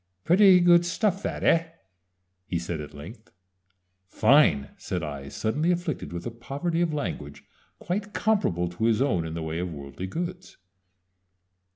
[0.23, 1.67] "Pretty good stuff, that, eh?"
[2.47, 3.29] he said, at length.
[4.07, 7.43] "Fine!" said I, suddenly afflicted with a poverty of language
[7.77, 10.57] quite comparable to his own in the way of worldly goods.